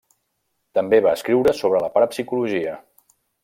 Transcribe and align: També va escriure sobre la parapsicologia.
També 0.77 1.01
va 1.07 1.13
escriure 1.19 1.55
sobre 1.59 1.85
la 1.85 1.93
parapsicologia. 1.99 2.77